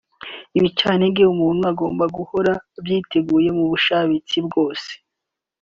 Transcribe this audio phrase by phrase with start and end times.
[0.57, 4.89] Ibicantege umuntu agomba guhora abyiteguye mu bushabitsi bwose